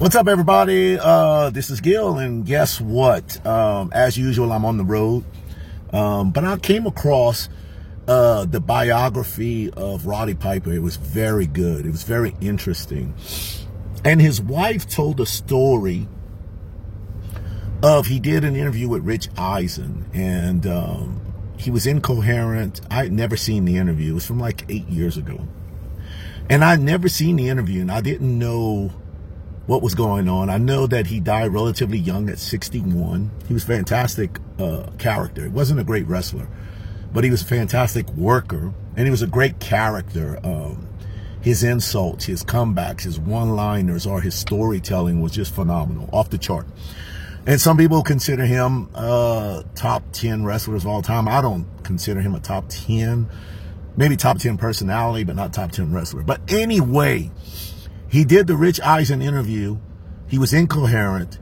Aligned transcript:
What's 0.00 0.16
up, 0.16 0.28
everybody? 0.28 0.98
Uh, 0.98 1.50
this 1.50 1.68
is 1.68 1.82
Gil, 1.82 2.16
and 2.16 2.46
guess 2.46 2.80
what? 2.80 3.44
Um, 3.46 3.92
as 3.92 4.16
usual, 4.16 4.50
I'm 4.50 4.64
on 4.64 4.78
the 4.78 4.84
road. 4.84 5.26
Um, 5.92 6.30
but 6.30 6.42
I 6.42 6.56
came 6.56 6.86
across 6.86 7.50
uh, 8.08 8.46
the 8.46 8.60
biography 8.60 9.68
of 9.68 10.06
Roddy 10.06 10.32
Piper. 10.32 10.72
It 10.72 10.78
was 10.78 10.96
very 10.96 11.46
good. 11.46 11.84
It 11.84 11.90
was 11.90 12.02
very 12.02 12.34
interesting. 12.40 13.14
And 14.02 14.22
his 14.22 14.40
wife 14.40 14.88
told 14.88 15.20
a 15.20 15.26
story 15.26 16.08
of 17.82 18.06
he 18.06 18.20
did 18.20 18.42
an 18.42 18.56
interview 18.56 18.88
with 18.88 19.04
Rich 19.04 19.28
Eisen, 19.36 20.06
and 20.14 20.66
um, 20.66 21.20
he 21.58 21.70
was 21.70 21.86
incoherent. 21.86 22.80
I 22.90 23.02
had 23.02 23.12
never 23.12 23.36
seen 23.36 23.66
the 23.66 23.76
interview. 23.76 24.12
It 24.12 24.14
was 24.14 24.26
from 24.26 24.40
like 24.40 24.64
eight 24.70 24.88
years 24.88 25.18
ago. 25.18 25.46
And 26.48 26.64
I'd 26.64 26.80
never 26.80 27.10
seen 27.10 27.36
the 27.36 27.50
interview, 27.50 27.82
and 27.82 27.92
I 27.92 28.00
didn't 28.00 28.38
know 28.38 28.92
what 29.70 29.82
was 29.82 29.94
going 29.94 30.28
on. 30.28 30.50
I 30.50 30.58
know 30.58 30.88
that 30.88 31.06
he 31.06 31.20
died 31.20 31.52
relatively 31.52 31.96
young 31.96 32.28
at 32.28 32.40
61. 32.40 33.30
He 33.46 33.54
was 33.54 33.62
fantastic 33.62 34.40
uh, 34.58 34.90
character. 34.98 35.44
He 35.44 35.48
wasn't 35.48 35.78
a 35.78 35.84
great 35.84 36.08
wrestler, 36.08 36.48
but 37.12 37.22
he 37.22 37.30
was 37.30 37.42
a 37.42 37.44
fantastic 37.44 38.08
worker, 38.14 38.74
and 38.96 39.06
he 39.06 39.12
was 39.12 39.22
a 39.22 39.28
great 39.28 39.60
character. 39.60 40.40
Um, 40.42 40.88
his 41.40 41.62
insults, 41.62 42.24
his 42.24 42.42
comebacks, 42.42 43.02
his 43.02 43.20
one-liners, 43.20 44.08
or 44.08 44.20
his 44.20 44.34
storytelling 44.34 45.22
was 45.22 45.30
just 45.30 45.54
phenomenal, 45.54 46.10
off 46.12 46.30
the 46.30 46.38
chart. 46.38 46.66
And 47.46 47.60
some 47.60 47.76
people 47.76 48.02
consider 48.02 48.46
him 48.46 48.88
uh, 48.92 49.62
top 49.76 50.02
10 50.10 50.44
wrestlers 50.44 50.82
of 50.82 50.90
all 50.90 51.00
time. 51.00 51.28
I 51.28 51.40
don't 51.40 51.64
consider 51.84 52.20
him 52.20 52.34
a 52.34 52.40
top 52.40 52.64
10, 52.70 53.28
maybe 53.96 54.16
top 54.16 54.38
10 54.38 54.58
personality, 54.58 55.22
but 55.22 55.36
not 55.36 55.52
top 55.52 55.70
10 55.70 55.92
wrestler. 55.92 56.24
But 56.24 56.40
anyway, 56.52 57.30
he 58.10 58.24
did 58.24 58.46
the 58.46 58.56
Rich 58.56 58.80
Eisen 58.80 59.22
interview. 59.22 59.78
He 60.26 60.38
was 60.38 60.52
incoherent. 60.52 61.38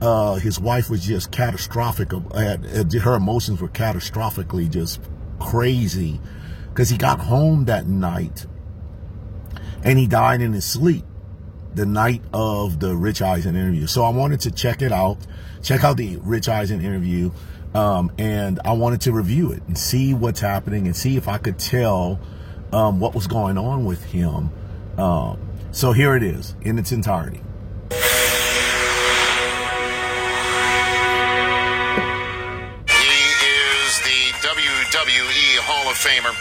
Uh, 0.00 0.34
his 0.34 0.60
wife 0.60 0.88
was 0.88 1.04
just 1.04 1.32
catastrophic. 1.32 2.12
her 2.12 3.14
emotions 3.14 3.60
were 3.60 3.68
catastrophically 3.68 4.70
just 4.70 5.00
crazy 5.38 6.20
because 6.68 6.90
he 6.90 6.96
got 6.96 7.20
home 7.20 7.64
that 7.64 7.86
night 7.86 8.46
and 9.82 9.98
he 9.98 10.06
died 10.06 10.40
in 10.40 10.52
his 10.52 10.64
sleep 10.64 11.04
the 11.74 11.86
night 11.86 12.22
of 12.32 12.80
the 12.80 12.96
Rich 12.96 13.22
Eisen 13.22 13.56
interview. 13.56 13.86
So 13.86 14.04
I 14.04 14.10
wanted 14.10 14.40
to 14.40 14.50
check 14.50 14.82
it 14.82 14.92
out, 14.92 15.18
check 15.62 15.84
out 15.84 15.96
the 15.96 16.18
Rich 16.18 16.48
Eisen 16.48 16.80
interview, 16.80 17.30
um, 17.74 18.12
and 18.18 18.60
I 18.64 18.72
wanted 18.72 19.00
to 19.02 19.12
review 19.12 19.52
it 19.52 19.62
and 19.66 19.78
see 19.78 20.12
what's 20.12 20.40
happening 20.40 20.86
and 20.86 20.96
see 20.96 21.16
if 21.16 21.28
I 21.28 21.38
could 21.38 21.58
tell 21.58 22.20
um, 22.72 23.00
what 23.00 23.14
was 23.14 23.26
going 23.26 23.56
on 23.56 23.84
with 23.84 24.04
him. 24.04 24.50
Um, 24.98 25.49
so 25.72 25.92
here 25.92 26.14
it 26.16 26.22
is 26.22 26.54
in 26.62 26.78
its 26.78 26.92
entirety. 26.92 27.42
He 32.88 33.16
is 33.46 33.92
the 34.02 34.20
WWE 34.42 35.58
Hall 35.64 35.88
of 35.90 35.96
Famer 35.96 36.34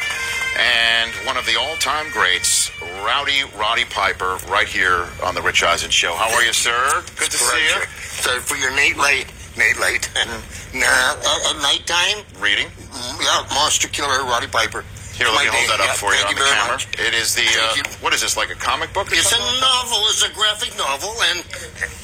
and 0.59 1.11
one 1.25 1.37
of 1.37 1.45
the 1.45 1.55
all-time 1.57 2.11
greats, 2.11 2.71
Rowdy 3.05 3.43
Roddy 3.57 3.85
Piper, 3.85 4.37
right 4.49 4.67
here 4.67 5.07
on 5.23 5.35
the 5.35 5.41
Rich 5.41 5.63
Eisen 5.63 5.89
Show. 5.89 6.13
How 6.15 6.33
are 6.35 6.43
you, 6.43 6.53
sir? 6.53 7.03
Good 7.17 7.31
to 7.31 7.37
see 7.37 7.63
you. 7.63 7.85
Sorry 8.01 8.39
for 8.41 8.57
your 8.57 8.75
Nate 8.75 8.97
late. 8.97 9.27
Nate 9.57 9.79
late. 9.79 10.09
nah, 10.73 10.85
at, 10.85 11.55
at 11.55 11.61
nighttime, 11.61 12.23
Reading. 12.41 12.67
mm, 12.67 13.21
yeah, 13.21 13.55
Monster 13.55 13.87
Killer, 13.87 14.23
Roddy 14.23 14.47
Piper. 14.47 14.83
Here, 15.19 15.27
let 15.27 15.43
me 15.43 15.51
hold 15.51 15.67
that 15.69 15.79
up 15.83 15.87
Yeah, 15.87 15.93
for 15.99 16.11
you 16.15 16.23
thank 16.23 16.39
on 16.39 16.43
the 16.43 16.49
camera. 16.49 16.73
much. 16.79 16.87
It 16.97 17.13
is 17.13 17.35
the 17.35 17.43
uh, 17.43 17.83
what 17.99 18.13
is 18.13 18.21
this? 18.21 18.37
Like 18.37 18.49
a 18.51 18.55
comic 18.55 18.93
book? 18.93 19.11
or 19.11 19.15
It's 19.15 19.33
a 19.35 19.39
novel. 19.59 19.99
It's 20.07 20.23
a 20.23 20.31
graphic 20.33 20.71
novel, 20.77 21.11
and 21.29 21.43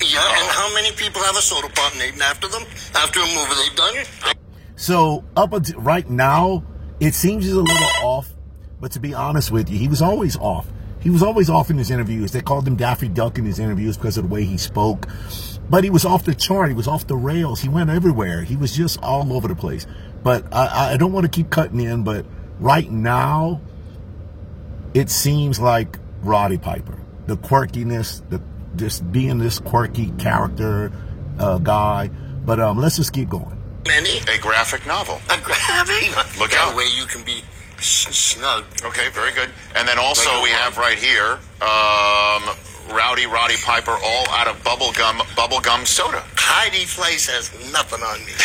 yeah. 0.03 0.19
And 0.19 0.47
how 0.51 0.67
many 0.75 0.91
people 0.91 1.21
have 1.23 1.37
a 1.37 1.41
soda 1.41 1.69
pop 1.73 1.95
named 1.95 2.19
after 2.21 2.47
them 2.49 2.63
after 2.93 3.21
a 3.21 3.27
movie 3.31 3.55
they've 3.55 3.75
done? 3.75 4.35
So 4.75 5.23
up 5.37 5.53
until 5.53 5.79
right 5.79 6.09
now, 6.09 6.63
it 6.99 7.13
seems 7.13 7.45
he's 7.45 7.53
a 7.53 7.61
little 7.61 7.87
off. 8.03 8.33
But 8.81 8.91
to 8.91 8.99
be 8.99 9.13
honest 9.13 9.49
with 9.49 9.69
you, 9.69 9.77
he 9.79 9.87
was 9.87 10.01
always 10.01 10.35
off. 10.35 10.67
He 10.99 11.09
was 11.09 11.23
always 11.23 11.49
off 11.49 11.69
in 11.69 11.77
his 11.77 11.91
interviews. 11.91 12.31
They 12.33 12.41
called 12.41 12.67
him 12.67 12.75
Daffy 12.75 13.07
Duck 13.07 13.37
in 13.37 13.45
his 13.45 13.59
interviews 13.59 13.95
because 13.95 14.17
of 14.17 14.27
the 14.27 14.33
way 14.33 14.43
he 14.43 14.57
spoke. 14.57 15.07
But 15.69 15.83
he 15.85 15.89
was 15.89 16.03
off 16.03 16.25
the 16.25 16.35
chart. 16.35 16.67
He 16.69 16.75
was 16.75 16.87
off 16.87 17.07
the 17.07 17.15
rails. 17.15 17.61
He 17.61 17.69
went 17.69 17.89
everywhere. 17.89 18.43
He 18.43 18.55
was 18.57 18.75
just 18.75 19.01
all 19.01 19.31
over 19.31 19.47
the 19.47 19.55
place. 19.55 19.87
But 20.23 20.53
I, 20.53 20.93
I 20.93 20.97
don't 20.97 21.13
want 21.13 21.23
to 21.23 21.29
keep 21.29 21.49
cutting 21.49 21.79
in. 21.79 22.03
But 22.03 22.25
right 22.59 22.89
now, 22.89 23.61
it 24.93 25.09
seems 25.09 25.59
like 25.59 25.99
Roddy 26.21 26.57
Piper. 26.57 26.99
The 27.27 27.37
quirkiness, 27.37 28.27
the 28.29 28.41
just 28.75 29.09
being 29.11 29.37
this 29.39 29.59
quirky 29.59 30.11
character 30.11 30.91
uh, 31.39 31.57
guy. 31.59 32.09
But 32.45 32.59
um, 32.59 32.77
let's 32.77 32.97
just 32.97 33.13
keep 33.13 33.29
going. 33.29 33.61
Many. 33.87 34.19
A 34.29 34.37
graphic 34.39 34.85
novel. 34.85 35.19
A 35.29 35.39
graphic. 35.41 36.15
Look 36.39 36.51
that 36.51 36.69
out. 36.71 36.75
way 36.75 36.85
you 36.95 37.05
can 37.05 37.23
be 37.23 37.41
s- 37.77 38.07
snug. 38.15 38.65
Okay, 38.83 39.09
very 39.09 39.31
good. 39.33 39.49
And 39.75 39.87
then 39.87 39.97
also 39.99 40.29
we 40.43 40.49
have 40.49 40.77
right 40.77 40.97
here, 40.97 41.39
um, 41.61 42.55
Rowdy 42.91 43.25
Roddy 43.25 43.55
Piper, 43.63 43.91
all 43.91 44.29
out 44.29 44.47
of 44.47 44.57
bubblegum 44.63 45.19
bubblegum 45.35 45.85
soda. 45.87 46.23
Heidi 46.35 46.85
Fleiss 46.85 47.27
has 47.29 47.51
nothing 47.71 48.01
on 48.03 48.19
me. 48.25 48.31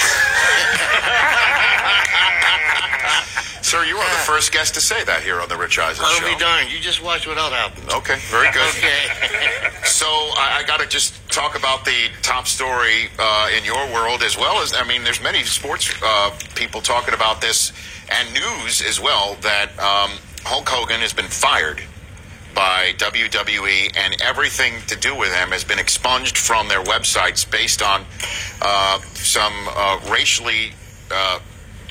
Sir, 3.62 3.84
you 3.84 3.96
are 3.96 4.10
the 4.10 4.22
first 4.24 4.50
guest 4.52 4.74
to 4.74 4.80
say 4.80 5.04
that 5.04 5.22
here 5.22 5.40
on 5.40 5.48
the 5.48 5.56
Rich 5.56 5.78
Eisen 5.78 6.04
I'll 6.04 6.18
Show. 6.18 6.26
be 6.26 6.36
darned. 6.40 6.72
You 6.72 6.80
just 6.80 7.02
watch 7.04 7.26
without 7.26 7.52
happening. 7.52 7.88
Okay, 7.94 8.16
very 8.30 8.50
good. 8.52 8.60
Okay. 8.80 9.78
So 9.84 10.06
I, 10.06 10.60
I 10.62 10.66
got 10.66 10.80
to 10.80 10.86
just 10.88 11.14
talk 11.30 11.56
about 11.56 11.84
the 11.84 12.08
top 12.22 12.46
story 12.48 13.08
uh, 13.18 13.48
in 13.56 13.64
your 13.64 13.84
world 13.92 14.22
as 14.22 14.36
well 14.36 14.60
as 14.62 14.72
I 14.74 14.84
mean, 14.84 15.04
there's 15.04 15.22
many 15.22 15.42
sports 15.44 15.92
uh, 16.02 16.30
people 16.54 16.80
talking 16.80 17.14
about 17.14 17.40
this 17.40 17.72
and 18.10 18.32
news 18.32 18.82
as 18.82 18.98
well 19.00 19.36
that 19.42 19.70
um, 19.78 20.10
Hulk 20.44 20.68
Hogan 20.68 21.00
has 21.00 21.12
been 21.12 21.26
fired 21.26 21.82
by 22.54 22.92
WWE 22.98 23.96
and 23.96 24.20
everything 24.20 24.74
to 24.88 24.96
do 24.96 25.16
with 25.16 25.34
him 25.34 25.50
has 25.50 25.64
been 25.64 25.78
expunged 25.78 26.36
from 26.38 26.68
their 26.68 26.82
websites 26.82 27.50
based 27.50 27.82
on 27.82 28.04
uh, 28.62 28.98
some 29.14 29.52
uh, 29.68 30.00
racially. 30.10 30.72
Uh, 31.10 31.40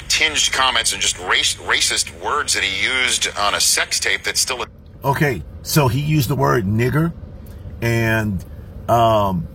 Tinged 0.10 0.52
comments 0.52 0.92
and 0.92 1.00
just 1.00 1.20
race, 1.20 1.56
racist 1.58 2.20
words 2.20 2.56
that 2.56 2.64
he 2.64 2.84
used 2.84 3.28
on 3.38 3.54
a 3.54 3.60
sex 3.60 4.00
tape 4.00 4.24
that's 4.24 4.42
still 4.42 4.66
Okay, 5.04 5.44
so 5.62 5.88
he 5.88 6.02
used 6.02 6.30
the 6.30 6.36
word 6.36 6.66
nigger, 6.66 7.14
and 7.82 8.44
um, 8.90 9.48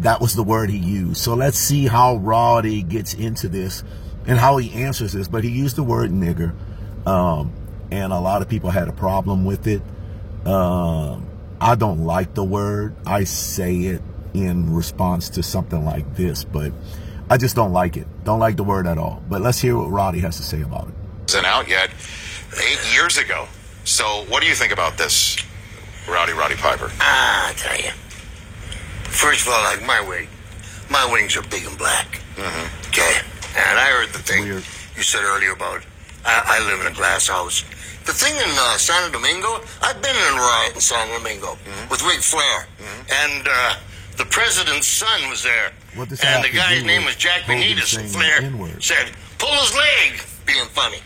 that 0.00 0.20
was 0.20 0.34
the 0.34 0.42
word 0.42 0.70
he 0.70 0.78
used. 0.78 1.18
So 1.18 1.34
let's 1.34 1.58
see 1.58 1.86
how 1.86 2.16
Roddy 2.16 2.82
gets 2.82 3.12
into 3.12 3.48
this 3.48 3.84
and 4.26 4.38
how 4.38 4.56
he 4.56 4.72
answers 4.72 5.12
this. 5.12 5.28
But 5.28 5.44
he 5.44 5.50
used 5.50 5.76
the 5.76 5.82
word 5.82 6.10
nigger, 6.10 6.54
um, 7.06 7.52
and 7.90 8.12
a 8.12 8.20
lot 8.20 8.40
of 8.40 8.48
people 8.48 8.70
had 8.70 8.88
a 8.88 8.92
problem 8.92 9.44
with 9.44 9.66
it. 9.66 9.82
Um, 10.46 11.26
I 11.60 11.74
don't 11.74 12.04
like 12.04 12.34
the 12.34 12.44
word. 12.44 12.94
I 13.06 13.24
say 13.24 13.76
it 13.82 14.02
in 14.34 14.74
response 14.74 15.30
to 15.30 15.42
something 15.42 15.84
like 15.84 16.16
this, 16.16 16.44
but 16.44 16.72
I 17.30 17.36
just 17.36 17.56
don't 17.56 17.72
like 17.72 17.96
it. 17.96 18.06
Don't 18.24 18.40
like 18.40 18.56
the 18.56 18.64
word 18.64 18.86
at 18.86 18.98
all. 18.98 19.22
But 19.28 19.40
let's 19.40 19.60
hear 19.60 19.76
what 19.76 19.90
Roddy 19.90 20.20
has 20.20 20.36
to 20.36 20.42
say 20.42 20.60
about 20.60 20.88
it. 20.88 20.94
isn't 21.30 21.44
out 21.44 21.68
yet 21.68 21.90
eight 22.60 22.92
years 22.92 23.16
ago. 23.18 23.46
So, 23.84 24.24
what 24.28 24.42
do 24.42 24.48
you 24.48 24.54
think 24.54 24.72
about 24.72 24.96
this, 24.96 25.36
Rowdy 26.08 26.32
Roddy 26.32 26.56
Piper? 26.56 26.90
Ah, 27.00 27.50
I 27.50 27.52
tell 27.54 27.76
you. 27.76 27.90
First 29.04 29.46
of 29.46 29.52
all, 29.52 29.62
like 29.62 29.84
my 29.86 30.00
wing, 30.08 30.26
my 30.90 31.06
wings 31.12 31.36
are 31.36 31.42
big 31.42 31.64
and 31.66 31.76
black. 31.78 32.20
Mm-hmm. 32.36 32.88
Okay, 32.88 33.16
and 33.56 33.78
I 33.78 33.86
heard 33.90 34.08
the 34.08 34.18
thing 34.18 34.44
Weird. 34.44 34.64
you 34.96 35.02
said 35.02 35.22
earlier 35.22 35.52
about 35.52 35.82
I, 36.24 36.58
I 36.60 36.66
live 36.66 36.80
in 36.80 36.92
a 36.92 36.94
glass 36.94 37.28
house. 37.28 37.64
The 38.04 38.12
thing 38.12 38.34
in 38.36 38.50
uh, 38.52 38.76
Santo 38.76 39.10
Domingo, 39.18 39.60
I've 39.80 40.00
been 40.02 40.14
in 40.14 40.34
a 40.34 40.36
riot 40.36 40.74
in 40.74 40.80
Santo 40.80 41.16
Domingo 41.16 41.56
with 41.90 42.02
Ric 42.04 42.20
Flair, 42.20 42.66
and 43.24 43.48
uh, 43.48 43.76
the 44.16 44.26
president's 44.26 44.86
son 44.86 45.30
was 45.30 45.42
there. 45.42 45.72
And 45.96 46.44
the 46.44 46.50
guy's 46.50 46.84
name 46.84 47.04
was 47.06 47.16
Jack 47.16 47.42
Benitez, 47.42 47.96
and 47.98 48.08
Flair 48.10 48.42
N-word? 48.42 48.82
said, 48.82 49.10
"Pull 49.38 49.48
his 49.64 49.74
leg," 49.74 50.20
being 50.44 50.66
funny. 50.66 50.98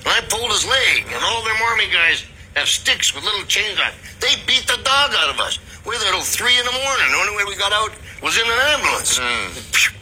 And 0.00 0.08
I 0.08 0.20
pulled 0.28 0.50
his 0.50 0.64
leg, 0.66 1.04
and 1.12 1.22
all 1.24 1.42
them 1.44 1.56
army 1.68 1.88
guys 1.92 2.24
have 2.54 2.68
sticks 2.68 3.14
with 3.14 3.24
little 3.24 3.44
chains 3.44 3.78
on. 3.78 3.92
They 4.20 4.32
beat 4.46 4.66
the 4.66 4.80
dog 4.82 5.12
out 5.12 5.28
of 5.34 5.40
us. 5.40 5.58
We 5.84 5.90
were 5.92 5.98
there 5.98 6.12
till 6.12 6.22
three 6.22 6.56
in 6.58 6.64
the 6.64 6.72
morning. 6.72 7.06
The 7.10 7.18
only 7.18 7.36
way 7.36 7.44
we 7.44 7.56
got 7.56 7.72
out 7.72 7.92
was 8.22 8.38
in 8.38 8.46
an 8.46 8.58
ambulance. 8.72 9.18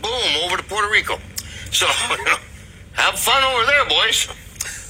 Boom, 0.00 0.44
over 0.44 0.56
to 0.56 0.62
Puerto 0.62 0.88
Rico. 0.88 1.18
So, 1.72 1.86
you 2.10 2.24
know, 2.24 2.36
have 2.92 3.18
fun 3.18 3.42
over 3.42 3.66
there, 3.66 3.84
boys. 3.88 4.28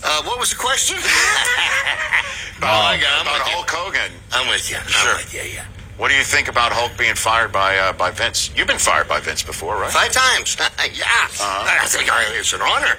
Uh, 0.05 0.23
what 0.25 0.39
was 0.39 0.51
the 0.51 0.57
question? 0.57 0.97
oh, 1.01 2.63
I 2.63 3.01
got 3.01 3.23
about 3.23 3.39
with 3.41 3.49
you. 3.49 3.55
Hulk 3.55 3.71
Hogan. 3.71 4.13
I'm 4.33 4.49
with 4.51 4.71
you. 4.71 4.77
Sure. 4.87 5.11
I'm 5.13 5.17
with 5.17 5.33
you, 5.33 5.41
yeah. 5.41 5.65
What 5.97 6.09
do 6.09 6.15
you 6.15 6.25
think 6.25 6.49
about 6.49 6.73
Hulk 6.73 6.93
being 6.99 7.15
fired 7.15 7.53
by 7.53 7.79
uh, 7.79 7.93
by 7.95 8.11
Vince? 8.11 8.51
You've 8.55 8.67
been 8.67 8.79
fired 8.79 9.09
by 9.09 9.21
Vince 9.21 9.43
before, 9.43 9.77
right? 9.77 9.91
Five 9.91 10.13
times. 10.13 10.57
yeah. 10.61 11.07
Uh-huh. 11.07 11.81
I 11.81 11.87
think 11.87 12.13
I, 12.13 12.25
it's 12.37 12.53
an 12.53 12.61
honor. 12.61 12.99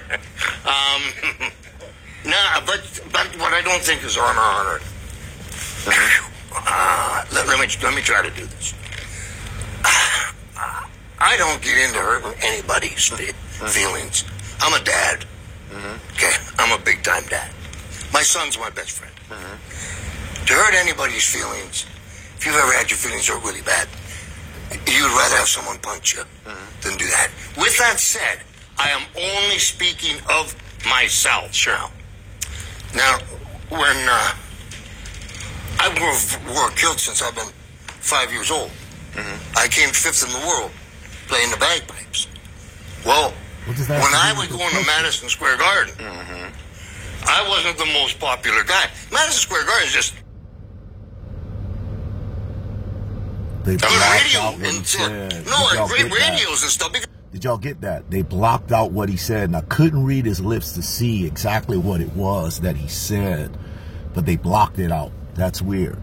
um, 0.66 1.52
no, 2.30 2.66
but, 2.66 2.82
but 3.12 3.26
what 3.38 3.52
I 3.52 3.62
don't 3.62 3.82
think 3.82 4.02
is 4.02 4.18
honor 4.18 4.40
honor. 4.40 4.80
Uh, 6.56 7.24
let, 7.32 7.46
let 7.46 7.60
me 7.60 7.68
let 7.84 7.94
me 7.94 8.02
try 8.02 8.22
to 8.22 8.30
do 8.34 8.46
this. 8.46 8.74
Uh, 9.84 10.82
I 11.20 11.36
don't 11.36 11.62
get 11.62 11.78
into 11.78 11.98
hurting 11.98 12.34
anybody's 12.42 13.08
feelings. 13.08 14.24
I'm 14.60 14.74
a 14.74 14.84
dad. 14.84 15.24
Mm-hmm. 15.76 16.16
Okay, 16.16 16.32
I'm 16.58 16.72
a 16.72 16.82
big 16.82 17.02
time 17.02 17.24
dad. 17.28 17.50
My 18.12 18.22
son's 18.22 18.58
my 18.58 18.70
best 18.70 18.92
friend. 18.92 19.12
Mm-hmm. 19.28 20.46
To 20.46 20.52
hurt 20.54 20.74
anybody's 20.74 21.28
feelings, 21.28 21.84
if 22.38 22.46
you've 22.46 22.54
ever 22.56 22.72
had 22.72 22.88
your 22.88 22.96
feelings 22.96 23.28
hurt 23.28 23.44
really 23.44 23.60
bad, 23.60 23.86
you'd 24.72 25.12
rather 25.12 25.36
have 25.36 25.48
someone 25.48 25.78
punch 25.80 26.14
you 26.14 26.22
mm-hmm. 26.22 26.80
than 26.80 26.96
do 26.96 27.04
that. 27.04 27.28
With 27.58 27.76
that 27.78 28.00
said, 28.00 28.40
I 28.78 28.88
am 28.88 29.02
only 29.16 29.58
speaking 29.58 30.16
of 30.30 30.56
myself. 30.88 31.52
Sure. 31.52 31.76
Now, 32.94 33.18
when 33.68 33.96
uh, 34.08 34.32
I 35.80 35.92
wore, 36.00 36.54
wore 36.54 36.70
a 36.70 36.72
kilt 36.72 37.00
since 37.00 37.20
I've 37.20 37.34
been 37.34 37.52
five 38.00 38.32
years 38.32 38.50
old, 38.50 38.70
I 39.56 39.68
came 39.68 39.90
fifth 39.90 40.24
in 40.24 40.32
the 40.32 40.46
world 40.46 40.70
playing 41.28 41.50
the 41.50 41.56
bagpipes. 41.56 42.28
Well, 43.04 43.32
What 43.32 43.34
does 43.34 43.34
that 43.34 43.45
when 43.66 44.14
I 44.14 44.34
was 44.36 44.48
going 44.48 44.70
to? 44.70 44.86
Madison 44.86 45.28
Square 45.28 45.58
Garden, 45.58 45.94
mm-hmm. 45.94 47.28
I 47.28 47.48
wasn't 47.48 47.78
the 47.78 47.86
most 47.86 48.18
popular 48.20 48.62
guy. 48.64 48.86
Madison 49.12 49.40
Square 49.40 49.66
Garden 49.66 49.86
is 49.88 49.92
just 49.92 50.14
They 53.64 53.72
good 53.72 53.80
blocked 53.80 54.24
radio 54.24 54.40
out 54.40 54.58
what 54.58 54.70
he 54.70 54.76
and 54.76 54.86
said. 54.86 55.32
no, 55.46 55.68
Did 55.70 55.74
y'all 55.76 55.88
great 55.88 56.02
get 56.02 56.10
that? 56.18 56.30
radios 56.40 56.62
and 56.62 56.70
stuff. 56.70 56.92
Because 56.92 57.08
Did 57.32 57.44
y'all 57.44 57.58
get 57.58 57.80
that? 57.80 58.10
They 58.10 58.22
blocked 58.22 58.70
out 58.70 58.92
what 58.92 59.08
he 59.08 59.16
said, 59.16 59.44
and 59.44 59.56
I 59.56 59.62
couldn't 59.62 60.04
read 60.04 60.24
his 60.24 60.40
lips 60.40 60.72
to 60.72 60.82
see 60.82 61.26
exactly 61.26 61.76
what 61.76 62.00
it 62.00 62.12
was 62.14 62.60
that 62.60 62.76
he 62.76 62.86
said, 62.88 63.56
but 64.14 64.24
they 64.24 64.36
blocked 64.36 64.78
it 64.78 64.92
out. 64.92 65.10
That's 65.34 65.60
weird. 65.60 65.98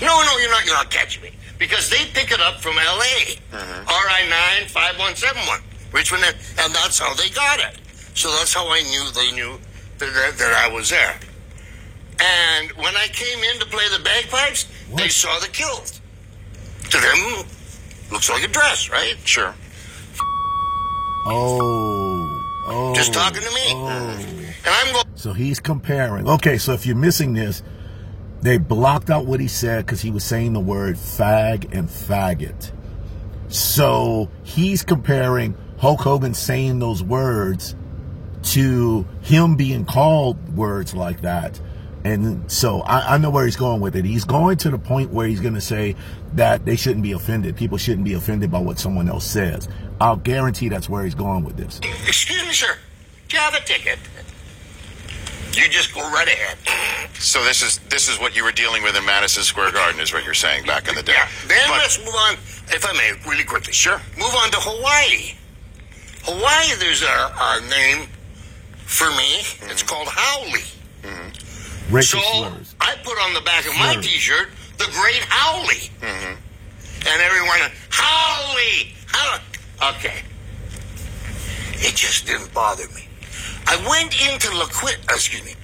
No, 0.00 0.06
no, 0.22 0.38
you're 0.38 0.50
not. 0.50 0.64
You're 0.64 0.74
not 0.74 0.90
catching 0.90 1.22
me 1.22 1.30
because 1.58 1.90
they 1.90 2.06
pick 2.14 2.32
it 2.32 2.40
up 2.40 2.60
from 2.62 2.78
L.A. 2.78 3.36
Mm-hmm. 3.52 3.86
RI 3.86 4.30
nine 4.30 4.68
five 4.68 4.98
one 4.98 5.14
seven 5.14 5.42
one 5.46 5.60
Richmond, 5.92 6.24
and 6.24 6.36
and 6.60 6.74
that's 6.74 6.98
how 6.98 7.14
they 7.14 7.28
got 7.30 7.60
it. 7.60 7.78
So 8.14 8.30
that's 8.30 8.52
how 8.52 8.68
I 8.68 8.82
knew 8.82 9.10
they 9.12 9.32
knew 9.32 9.58
that, 9.98 10.12
that, 10.12 10.38
that 10.38 10.52
I 10.52 10.72
was 10.72 10.90
there. 10.90 11.18
And 12.20 12.72
when 12.72 12.96
I 12.96 13.06
came 13.12 13.38
in 13.44 13.60
to 13.60 13.66
play 13.66 13.84
the 13.96 14.02
bagpipes, 14.02 14.66
they 14.96 15.08
saw 15.08 15.38
the 15.38 15.48
kilt. 15.48 16.00
To 16.90 16.98
them, 16.98 17.44
looks 18.10 18.28
like 18.28 18.42
a 18.42 18.48
dress, 18.48 18.90
right? 18.90 19.14
Sure. 19.24 19.54
Oh, 21.26 22.64
oh. 22.66 22.94
Just 22.94 23.12
talking 23.12 23.42
to 23.42 23.50
me. 23.50 23.66
Oh. 23.68 24.18
And 24.64 24.66
I'm 24.66 24.92
going. 24.92 25.04
So 25.14 25.32
he's 25.32 25.60
comparing. 25.60 26.28
Okay, 26.28 26.58
so 26.58 26.72
if 26.72 26.86
you're 26.86 26.96
missing 26.96 27.34
this, 27.34 27.62
they 28.40 28.58
blocked 28.58 29.10
out 29.10 29.26
what 29.26 29.40
he 29.40 29.48
said 29.48 29.86
because 29.86 30.00
he 30.00 30.10
was 30.10 30.24
saying 30.24 30.54
the 30.54 30.60
word 30.60 30.96
fag 30.96 31.72
and 31.76 31.88
faggot. 31.88 32.72
So 33.48 34.30
he's 34.42 34.82
comparing 34.82 35.56
Hulk 35.78 36.00
Hogan 36.00 36.34
saying 36.34 36.78
those 36.78 37.02
words 37.02 37.74
to 38.42 39.06
him 39.22 39.56
being 39.56 39.84
called 39.84 40.56
words 40.56 40.94
like 40.94 41.22
that. 41.22 41.60
And 42.04 42.50
so 42.50 42.80
I, 42.82 43.14
I 43.14 43.18
know 43.18 43.30
where 43.30 43.44
he's 43.44 43.56
going 43.56 43.80
with 43.80 43.96
it. 43.96 44.04
He's 44.04 44.24
going 44.24 44.56
to 44.58 44.70
the 44.70 44.78
point 44.78 45.10
where 45.10 45.26
he's 45.26 45.40
going 45.40 45.54
to 45.54 45.60
say 45.60 45.96
that 46.34 46.64
they 46.64 46.76
shouldn't 46.76 47.02
be 47.02 47.12
offended. 47.12 47.56
People 47.56 47.76
shouldn't 47.78 48.04
be 48.04 48.14
offended 48.14 48.50
by 48.50 48.60
what 48.60 48.78
someone 48.78 49.08
else 49.08 49.26
says. 49.26 49.68
I'll 50.00 50.16
guarantee 50.16 50.68
that's 50.68 50.88
where 50.88 51.04
he's 51.04 51.14
going 51.16 51.44
with 51.44 51.56
this. 51.56 51.80
Excuse 52.06 52.44
me, 52.46 52.52
sir. 52.52 52.76
Do 53.28 53.36
you 53.36 53.42
have 53.42 53.54
a 53.54 53.60
ticket? 53.60 53.98
You 55.54 55.68
just 55.68 55.92
go 55.92 56.00
right 56.00 56.28
ahead. 56.28 56.56
So 57.18 57.42
this 57.44 57.62
is 57.62 57.78
this 57.88 58.08
is 58.08 58.20
what 58.20 58.36
you 58.36 58.44
were 58.44 58.52
dealing 58.52 58.82
with 58.84 58.96
in 58.96 59.04
Madison 59.04 59.42
Square 59.42 59.72
Garden, 59.72 60.00
is 60.00 60.12
what 60.12 60.24
you're 60.24 60.34
saying 60.34 60.66
back 60.66 60.88
in 60.88 60.94
the 60.94 61.02
day. 61.02 61.14
Yeah. 61.14 61.28
Then 61.48 61.58
But- 61.68 61.78
let's 61.78 61.98
move 61.98 62.14
on, 62.14 62.34
if 62.68 62.86
I 62.86 62.92
may, 62.92 63.12
really 63.28 63.44
quickly. 63.44 63.72
Sure. 63.72 64.00
Move 64.16 64.34
on 64.36 64.50
to 64.52 64.58
Hawaii. 64.60 65.34
Hawaii, 66.28 66.76
there's 66.78 67.00
a, 67.02 67.06
a 67.06 67.60
name 67.70 68.06
for 68.84 69.08
me. 69.16 69.40
Mm-hmm. 69.40 69.70
It's 69.70 69.82
called 69.82 70.08
haole. 70.10 70.52
Mm-hmm. 71.02 71.94
Racial 71.94 72.20
So 72.20 72.26
slurs. 72.50 72.74
I 72.80 72.96
put 73.02 73.16
on 73.18 73.32
the 73.32 73.40
back 73.40 73.66
of 73.66 73.72
my 73.78 73.96
T-shirt 73.96 74.50
the 74.76 74.84
Great 74.92 75.24
haole, 75.24 75.64
mm-hmm. 75.64 76.36
and 77.08 77.22
everyone 77.22 77.58
haole. 77.90 78.60
haole. 79.08 79.40
Okay. 79.96 80.20
It 81.80 81.94
just 81.96 82.26
didn't 82.26 82.52
bother 82.52 82.86
me. 82.94 83.08
I 83.66 83.76
went 83.88 84.12
into 84.28 84.54
La 84.56 84.66
Quit. 84.66 84.98
Uh, 85.08 85.14
excuse 85.14 85.44
me. 85.44 85.54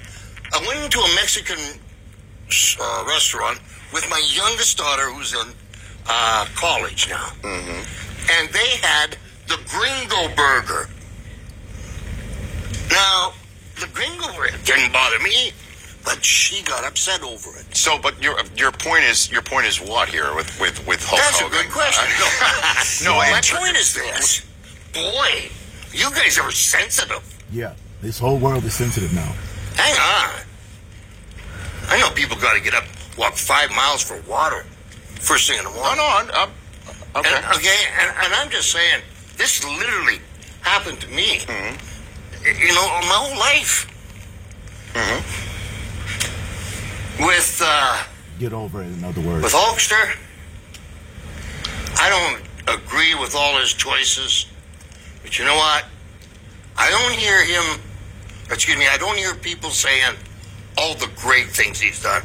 I 0.52 0.64
went 0.66 0.82
into 0.82 1.00
a 1.00 1.14
Mexican 1.14 1.58
uh, 2.80 3.04
restaurant 3.06 3.60
with 3.92 4.08
my 4.08 4.22
youngest 4.32 4.78
daughter, 4.78 5.10
who's 5.12 5.34
in 5.34 5.52
uh, 6.08 6.46
college 6.54 7.08
now, 7.08 7.28
and 7.44 8.48
they 8.50 8.76
had 8.80 9.16
the 9.48 9.58
Gringo 9.68 10.34
Burger. 10.34 10.88
Now, 12.90 13.32
the 13.80 13.86
Gringo 13.92 14.26
Burger 14.36 14.56
didn't 14.64 14.92
bother 14.92 15.18
me, 15.20 15.52
but 16.04 16.24
she 16.24 16.62
got 16.64 16.84
upset 16.84 17.22
over 17.22 17.50
it. 17.58 17.76
So, 17.76 17.98
but 17.98 18.22
your 18.22 18.36
your 18.56 18.72
point 18.72 19.04
is 19.04 19.30
your 19.30 19.42
point 19.42 19.66
is 19.66 19.80
what 19.80 20.08
here 20.08 20.34
with 20.34 20.58
with 20.60 20.86
with 20.86 21.02
Hulk 21.04 21.20
That's 21.20 21.40
a 21.40 21.48
good 21.50 21.70
question. 21.72 22.04
No, 23.04 23.14
my 23.18 23.26
answer- 23.28 23.56
point 23.56 23.76
is 23.76 23.94
this. 23.94 24.44
Boy, 24.92 25.50
you 25.92 26.10
guys 26.10 26.38
are 26.38 26.50
sensitive. 26.52 27.22
Yeah, 27.50 27.74
this 28.00 28.18
whole 28.18 28.38
world 28.38 28.64
is 28.64 28.74
sensitive 28.74 29.12
now. 29.12 29.32
Hang 29.76 29.94
on. 29.98 30.40
I 31.88 31.98
know 32.00 32.10
people 32.10 32.36
got 32.36 32.54
to 32.54 32.60
get 32.62 32.74
up, 32.74 32.84
walk 33.18 33.34
five 33.34 33.70
miles 33.70 34.02
for 34.02 34.20
water 34.30 34.64
first 35.20 35.48
thing 35.48 35.58
in 35.58 35.64
the 35.64 35.70
No, 35.70 35.76
morning. 35.76 35.96
no, 35.96 36.04
I'm, 36.06 36.28
I'm, 36.34 36.48
okay. 37.16 37.34
And, 37.34 37.44
okay, 37.56 37.76
and, 38.00 38.16
and 38.24 38.34
I'm 38.34 38.50
just 38.50 38.70
saying, 38.70 39.00
this 39.44 39.62
literally 39.62 40.20
happened 40.62 40.98
to 41.02 41.08
me. 41.08 41.38
Mm-hmm. 41.40 42.46
You 42.46 42.74
know, 42.74 42.86
my 43.04 43.18
whole 43.20 43.38
life. 43.38 43.90
With 47.20 47.62
uh, 47.62 48.02
Get 48.38 48.54
over 48.54 48.82
it, 48.82 48.86
in 48.86 49.04
other 49.04 49.20
words. 49.20 49.44
with 49.44 49.52
Hulkster, 49.52 50.16
I 51.98 52.08
don't 52.08 52.78
agree 52.78 53.14
with 53.14 53.36
all 53.36 53.58
his 53.58 53.72
choices, 53.74 54.46
but 55.22 55.38
you 55.38 55.44
know 55.44 55.54
what? 55.54 55.84
I 56.76 56.90
don't 56.90 57.12
hear 57.12 57.44
him. 57.44 57.80
Excuse 58.50 58.78
me. 58.78 58.86
I 58.88 58.96
don't 58.96 59.16
hear 59.16 59.34
people 59.34 59.70
saying 59.70 60.16
all 60.78 60.94
the 60.94 61.10
great 61.16 61.48
things 61.48 61.80
he's 61.80 62.02
done. 62.02 62.22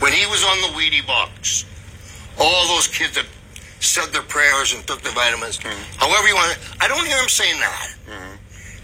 When 0.00 0.12
he 0.12 0.26
was 0.26 0.44
on 0.44 0.60
the 0.62 0.78
Wheaties 0.78 1.06
box, 1.06 1.64
all 2.38 2.66
those 2.68 2.88
kids 2.88 3.14
that 3.16 3.26
said 3.82 4.12
their 4.12 4.22
prayers 4.22 4.74
and 4.74 4.86
took 4.86 5.02
their 5.02 5.12
vitamins, 5.12 5.58
however 5.98 6.28
you 6.28 6.34
want. 6.34 6.58
I 6.80 6.88
don't 6.88 7.04
hear 7.06 7.18
him 7.18 7.28
saying 7.28 7.58
that. 7.60 7.88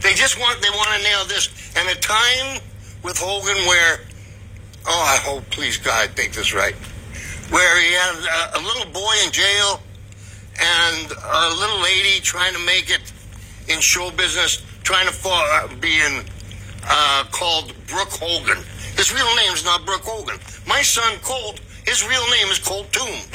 They 0.00 0.14
just 0.14 0.38
want 0.38 0.60
they 0.62 0.70
want 0.70 0.90
to 0.96 1.02
nail 1.02 1.24
this. 1.26 1.48
And 1.76 1.88
a 1.88 1.94
time 2.00 2.60
with 3.02 3.16
Hogan 3.18 3.66
where, 3.66 4.00
oh, 4.86 5.04
I 5.06 5.16
hope, 5.22 5.48
please 5.50 5.76
God, 5.78 6.10
think 6.10 6.34
this 6.34 6.52
right, 6.54 6.74
where 7.50 7.80
he 7.80 7.92
had 7.94 8.14
a, 8.54 8.58
a 8.58 8.62
little 8.62 8.90
boy 8.92 9.14
in 9.24 9.32
jail 9.32 9.80
and 10.60 11.10
a 11.12 11.54
little 11.58 11.80
lady 11.80 12.20
trying 12.20 12.52
to 12.54 12.60
make 12.66 12.90
it 12.90 13.12
in 13.68 13.80
show 13.80 14.10
business, 14.10 14.62
trying 14.82 15.06
to 15.06 15.12
fall, 15.12 15.44
uh, 15.52 15.68
being 15.80 16.24
uh, 16.84 17.24
called 17.30 17.72
Brooke 17.86 18.10
Hogan. 18.10 18.62
His 18.96 19.12
real 19.14 19.32
name 19.36 19.52
is 19.52 19.64
not 19.64 19.84
Brooke 19.86 20.02
Hogan. 20.02 20.38
My 20.66 20.82
son 20.82 21.18
Colt, 21.22 21.60
his 21.86 22.06
real 22.06 22.28
name 22.30 22.48
is 22.48 22.58
Colt 22.58 22.92
Toombs. 22.92 23.28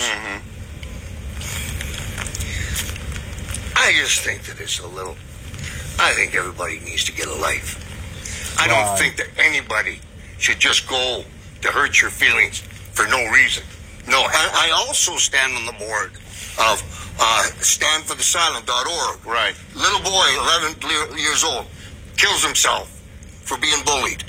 I 3.76 3.92
just 3.94 4.22
think 4.22 4.44
that 4.44 4.60
it's 4.60 4.80
a 4.80 4.88
little. 4.88 5.16
I 6.00 6.14
think 6.14 6.36
everybody 6.36 6.80
needs 6.80 7.04
to 7.06 7.12
get 7.12 7.28
a 7.28 7.34
life. 7.36 7.80
I 8.60 8.68
don't 8.68 8.78
Right. 8.78 9.00
think 9.00 9.18
that 9.18 9.28
anybody 9.38 10.00
should 10.40 10.60
just 10.60 10.88
go 10.88 11.24
to 11.62 11.72
hurt 11.72 12.02
your 12.02 12.10
feelings 12.12 12.62
for 12.94 13.08
no 13.08 13.24
reason. 13.32 13.64
No, 14.08 14.22
and 14.24 14.52
I 14.54 14.72
also 14.72 15.18
stand 15.18 15.56
on 15.56 15.66
the 15.66 15.72
board 15.74 16.12
of 16.60 16.84
uh, 17.20 17.44
standforthesilent.org. 17.60 19.26
Right. 19.26 19.56
Little 19.76 20.00
boy, 20.02 20.28
11 20.38 21.18
years 21.18 21.44
old, 21.44 21.66
kills 22.18 22.44
himself 22.44 22.90
for 23.44 23.58
being 23.58 23.82
bullied. 23.86 24.24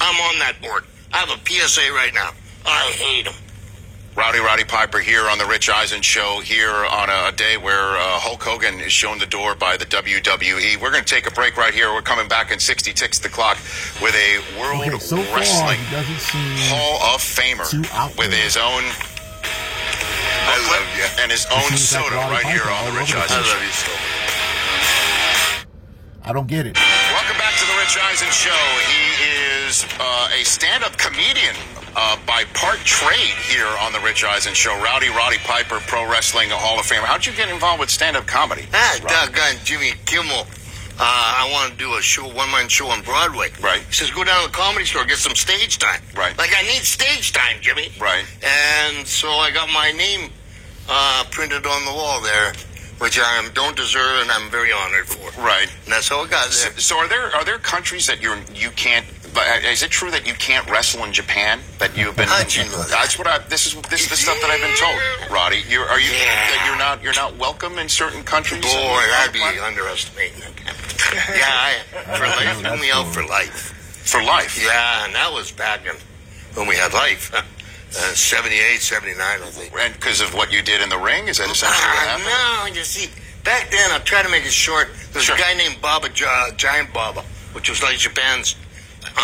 I'm 0.00 0.18
on 0.32 0.38
that 0.40 0.60
board. 0.62 0.84
I 1.12 1.18
have 1.18 1.30
a 1.30 1.38
PSA 1.48 1.92
right 1.92 2.14
now. 2.14 2.30
I 2.66 2.90
hate 2.92 3.26
him. 3.26 3.34
Rob 4.16 4.34
Rowdy 4.34 4.40
Roddy 4.40 4.64
Piper 4.64 4.98
here 4.98 5.28
on 5.28 5.38
the 5.38 5.46
Rich 5.46 5.70
Eisen 5.70 6.02
Show 6.02 6.40
here 6.40 6.70
on 6.74 7.08
a, 7.08 7.28
a 7.28 7.32
day 7.32 7.56
where 7.56 7.96
uh, 7.96 8.18
Hulk 8.18 8.42
Hogan 8.42 8.80
is 8.80 8.92
shown 8.92 9.18
the 9.18 9.26
door 9.26 9.54
by 9.54 9.76
the 9.76 9.86
WWE. 9.86 10.80
We're 10.80 10.90
going 10.90 11.04
to 11.04 11.08
take 11.14 11.26
a 11.26 11.30
break 11.30 11.56
right 11.56 11.72
here. 11.72 11.92
We're 11.92 12.02
coming 12.02 12.26
back 12.28 12.50
in 12.50 12.58
60 12.58 12.92
ticks 12.92 13.18
the 13.20 13.28
clock 13.28 13.56
with 14.02 14.14
a 14.14 14.40
World 14.58 14.82
Okay, 14.82 14.98
so 14.98 15.16
Wrestling 15.34 15.78
he 15.78 16.68
Hall 16.68 17.14
of 17.14 17.20
Famer 17.22 17.70
with 18.18 18.32
his 18.32 18.56
own 18.56 18.82
I 20.42 20.58
love 20.68 20.86
you. 20.98 21.06
and 21.22 21.30
his 21.30 21.46
own 21.46 21.70
seems 21.70 21.92
like 21.94 22.02
soda 22.10 22.16
Roddy 22.16 22.34
right 22.34 22.46
here 22.46 22.66
on 22.66 22.84
the 22.92 22.98
Rich 22.98 23.14
over 23.14 23.26
the 23.26 23.34
Eisen 23.34 23.38
I. 23.38 23.42
Show. 23.46 23.54
love 23.54 23.62
you 23.62 23.72
so. 23.72 23.92
I 26.28 26.32
don't 26.32 26.48
get 26.48 26.66
it. 26.66 26.76
Welcome 26.76 27.38
back 27.38 27.54
to 27.56 27.64
the 27.66 27.76
Rich 27.78 27.96
Eisen 28.02 28.28
Show. 28.34 28.58
He 28.90 29.02
is 29.64 29.86
uh, 29.98 30.28
a 30.38 30.42
stand-up 30.44 30.98
comedian 30.98 31.54
uh, 31.96 32.16
by 32.26 32.44
part 32.54 32.78
trade 32.78 33.34
here 33.48 33.66
on 33.80 33.92
the 33.92 34.00
Rich 34.00 34.24
Eisen 34.24 34.54
Show. 34.54 34.74
Rowdy 34.82 35.08
Roddy 35.08 35.38
Piper, 35.38 35.80
Pro 35.80 36.08
Wrestling 36.10 36.50
Hall 36.50 36.78
of 36.78 36.86
Famer. 36.86 37.04
How'd 37.04 37.26
you 37.26 37.32
get 37.32 37.48
involved 37.48 37.80
with 37.80 37.90
stand-up 37.90 38.26
comedy? 38.26 38.66
Ah, 38.72 38.98
doggone 39.02 39.56
Jimmy 39.64 39.92
Kimmel. 40.06 40.46
Uh, 41.02 41.02
I 41.02 41.48
want 41.50 41.72
to 41.72 41.78
do 41.78 41.94
a 41.94 42.02
show, 42.02 42.28
one-man 42.28 42.68
show 42.68 42.88
on 42.88 43.00
Broadway. 43.02 43.48
Right. 43.62 43.80
He 43.82 43.92
says, 43.92 44.10
go 44.10 44.22
down 44.22 44.44
to 44.44 44.50
the 44.50 44.56
comedy 44.56 44.84
store, 44.84 45.04
get 45.06 45.16
some 45.16 45.34
stage 45.34 45.78
time. 45.78 46.02
Right. 46.14 46.36
Like, 46.36 46.50
I 46.54 46.62
need 46.62 46.82
stage 46.82 47.32
time, 47.32 47.56
Jimmy. 47.62 47.88
Right. 47.98 48.24
And 48.42 49.06
so 49.06 49.28
I 49.30 49.50
got 49.50 49.70
my 49.70 49.92
name 49.92 50.30
uh, 50.90 51.24
printed 51.30 51.64
on 51.66 51.84
the 51.86 51.92
wall 51.92 52.20
there, 52.20 52.52
which 52.98 53.18
I 53.18 53.48
don't 53.54 53.74
deserve 53.76 54.20
and 54.22 54.30
I'm 54.30 54.50
very 54.50 54.72
honored 54.72 55.06
for. 55.06 55.40
Right. 55.40 55.68
And 55.84 55.92
that's 55.94 56.08
how 56.08 56.20
I 56.22 56.28
got 56.28 56.52
So, 56.52 56.68
there. 56.68 56.78
so 56.78 56.98
are 56.98 57.08
there 57.08 57.34
are 57.34 57.44
there 57.46 57.58
countries 57.58 58.06
that 58.06 58.20
you're 58.20 58.36
you 58.54 58.68
can't? 58.70 59.06
But 59.32 59.46
uh, 59.46 59.68
is 59.68 59.82
it 59.82 59.90
true 59.90 60.10
that 60.10 60.26
you 60.26 60.34
can't 60.34 60.68
wrestle 60.68 61.04
in 61.04 61.12
Japan? 61.12 61.60
That 61.78 61.96
you've 61.96 62.16
been. 62.16 62.26
How'd 62.28 62.52
you 62.54 62.64
know 62.64 62.78
that? 62.82 62.88
That's 62.90 63.18
what 63.18 63.26
I. 63.28 63.38
This 63.38 63.66
is 63.66 63.74
this 63.82 64.02
is 64.02 64.10
the 64.10 64.16
stuff 64.16 64.40
that 64.40 64.50
I've 64.50 64.60
been 64.60 64.76
told, 64.76 65.30
Roddy. 65.30 65.62
You 65.68 65.80
are 65.80 66.00
you 66.00 66.10
Yeah. 66.10 66.24
that 66.26 66.64
you're 66.66 66.78
not 66.78 67.02
you're 67.02 67.14
not 67.14 67.36
welcome 67.38 67.78
in 67.78 67.88
certain 67.88 68.22
countries. 68.24 68.62
Boy, 68.62 69.02
that'd 69.10 69.32
be 69.32 69.40
underestimating 69.40 70.42
it. 70.42 70.52
yeah, 71.36 71.46
I, 71.46 71.74
for 72.16 72.26
life, 72.26 72.58
threw 72.60 72.80
me 72.80 72.90
out 72.90 73.06
for 73.06 73.24
life. 73.24 73.72
for 74.04 74.22
life. 74.22 74.60
Yeah, 74.62 75.04
and 75.06 75.14
that 75.14 75.32
was 75.32 75.50
back 75.52 75.86
in, 75.86 75.94
when 76.54 76.66
we 76.68 76.76
had 76.76 76.92
life. 76.92 77.32
Uh, 77.90 78.14
78, 78.14 78.78
79, 78.78 79.18
I 79.20 79.36
think. 79.46 79.74
And 79.76 79.92
because 79.94 80.20
of 80.20 80.32
what 80.32 80.52
you 80.52 80.62
did 80.62 80.80
in 80.80 80.88
the 80.90 80.96
ring, 80.96 81.26
is 81.26 81.38
that 81.38 81.50
essentially 81.50 81.74
what 81.88 82.06
happened? 82.06 82.28
Ah, 82.30 82.66
no, 82.68 82.72
you 82.72 82.84
see, 82.84 83.10
back 83.42 83.68
then, 83.72 83.90
I'll 83.90 83.98
try 83.98 84.22
to 84.22 84.28
make 84.28 84.44
it 84.46 84.52
short. 84.52 84.90
There's 85.12 85.24
Sure. 85.24 85.34
a 85.34 85.38
guy 85.40 85.54
named 85.54 85.82
Baba, 85.82 86.08
Gi- 86.08 86.54
Giant 86.56 86.92
Baba, 86.92 87.22
which 87.52 87.68
was 87.68 87.82
like 87.82 87.98
Japan's 87.98 88.54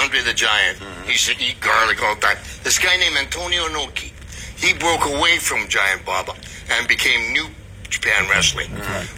Andre 0.02 0.20
the 0.20 0.34
Giant. 0.34 0.78
Mm-hmm. 0.78 1.04
He 1.04 1.12
used 1.12 1.28
to 1.28 1.36
eat 1.42 1.60
garlic 1.60 2.02
all 2.02 2.14
the 2.14 2.20
time. 2.20 2.38
This 2.62 2.78
guy 2.78 2.96
named 2.96 3.16
Antonio 3.16 3.64
Inoki, 3.64 4.12
he 4.56 4.72
broke 4.74 5.04
away 5.06 5.38
from 5.38 5.68
Giant 5.68 6.04
Baba 6.04 6.34
and 6.70 6.88
became 6.88 7.32
New 7.32 7.46
Japan 7.88 8.28
Wrestling. 8.28 8.70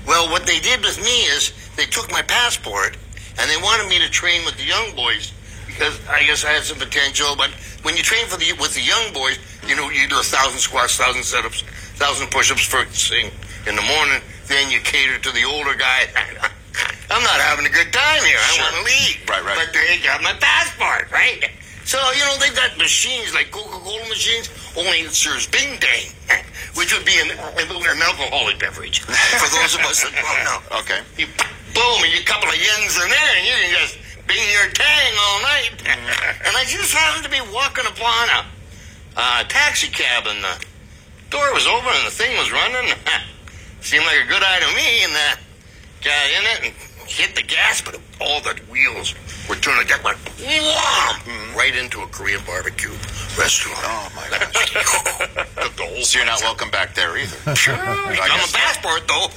Well, 0.06 0.30
what 0.30 0.46
they 0.46 0.60
did 0.60 0.80
with 0.82 0.98
me 0.98 1.22
is 1.32 1.52
they 1.76 1.86
took 1.86 2.10
my 2.10 2.22
passport 2.22 2.96
and 3.38 3.50
they 3.50 3.56
wanted 3.56 3.88
me 3.88 3.98
to 4.00 4.10
train 4.10 4.44
with 4.44 4.56
the 4.56 4.64
young 4.64 4.94
boys 4.94 5.32
because 5.66 5.98
I 6.08 6.24
guess 6.24 6.44
I 6.44 6.50
had 6.50 6.64
some 6.64 6.78
potential. 6.78 7.34
But 7.36 7.50
when 7.82 7.96
you 7.96 8.02
train 8.02 8.26
for 8.26 8.36
the 8.36 8.52
with 8.54 8.74
the 8.74 8.82
young 8.82 9.12
boys, 9.12 9.38
you 9.66 9.76
know 9.76 9.88
you 9.90 10.08
do 10.08 10.18
a 10.18 10.22
thousand 10.22 10.58
squats, 10.58 10.96
thousand 10.96 11.22
sit-ups, 11.22 11.62
thousand 11.96 12.30
push-ups 12.30 12.64
first 12.64 13.08
thing 13.08 13.30
in 13.66 13.76
the 13.76 13.82
morning. 13.82 14.20
Then 14.46 14.70
you 14.70 14.80
cater 14.80 15.18
to 15.18 15.30
the 15.30 15.44
older 15.44 15.74
guy. 15.74 16.08
I'm 17.10 17.22
not 17.24 17.40
having 17.40 17.64
a 17.64 17.72
good 17.72 17.92
time 17.92 18.22
here. 18.24 18.36
I 18.36 18.52
want 18.60 18.74
to 18.76 18.84
leave. 18.84 19.16
Right, 19.28 19.44
right. 19.44 19.56
But 19.56 19.72
they 19.72 19.98
got 20.04 20.22
my 20.22 20.34
passport, 20.36 21.10
right? 21.10 21.48
So, 21.88 21.96
you 22.12 22.20
know, 22.20 22.36
they've 22.36 22.54
got 22.54 22.76
machines 22.76 23.32
like 23.32 23.50
Coca-Cola 23.50 24.04
machines, 24.12 24.52
only 24.76 25.08
it 25.08 25.16
serves 25.16 25.48
Bing 25.48 25.80
Dang, 25.80 26.12
which 26.76 26.92
would 26.92 27.08
be 27.08 27.16
an, 27.16 27.32
an 27.32 28.02
alcoholic 28.04 28.60
beverage 28.60 29.00
for 29.40 29.48
those 29.48 29.72
of 29.72 29.80
us 29.88 30.04
that 30.04 30.12
don't 30.12 30.44
know. 30.48 30.84
Okay. 30.84 31.00
You 31.16 31.24
boom, 31.72 32.04
and 32.04 32.12
you 32.12 32.20
couple 32.28 32.52
of 32.52 32.60
yens 32.60 32.92
in 33.00 33.08
there, 33.08 33.32
and 33.40 33.44
you 33.48 33.56
can 33.56 33.72
just 33.72 33.96
bing 34.28 34.44
your 34.52 34.68
tang 34.76 35.12
all 35.16 35.40
night. 35.40 35.72
and 35.88 36.52
I 36.52 36.68
just 36.68 36.92
happened 36.92 37.24
to 37.24 37.32
be 37.32 37.40
walking 37.56 37.88
upon 37.88 38.28
a 38.36 38.44
uh, 39.16 39.44
taxi 39.48 39.88
cab, 39.88 40.28
and 40.28 40.44
the 40.44 40.60
door 41.32 41.54
was 41.56 41.66
open, 41.66 41.88
and 41.88 42.04
the 42.04 42.12
thing 42.12 42.36
was 42.36 42.52
running. 42.52 42.92
Seemed 43.80 44.04
like 44.04 44.20
a 44.24 44.28
good 44.28 44.44
eye 44.44 44.60
to 44.60 44.70
me, 44.76 45.08
and 45.08 45.12
uh, 45.16 45.40
guy 46.04 46.36
in 46.36 46.44
it 46.44 46.60
and 46.68 46.87
hit 47.08 47.34
the 47.34 47.42
gas, 47.42 47.80
but 47.80 47.98
all 48.20 48.40
the 48.40 48.58
wheels 48.70 49.14
were 49.48 49.56
turning. 49.56 49.86
That 49.88 50.02
went 50.04 50.18
wham, 50.40 51.54
right 51.56 51.74
into 51.74 52.00
a 52.02 52.06
Korean 52.08 52.40
barbecue 52.46 52.90
restaurant. 53.38 53.78
Oh 53.82 54.08
my 54.16 54.28
gosh. 54.30 55.44
The 55.78 55.84
whole 55.84 56.02
So 56.02 56.18
you're 56.18 56.26
not 56.26 56.40
welcome 56.42 56.70
back 56.70 56.94
there 56.94 57.16
either. 57.16 57.54
Sure. 57.54 57.74
I 57.74 58.28
I'm 58.32 58.40
a 58.48 58.52
passport, 58.52 59.06
though. 59.06 59.28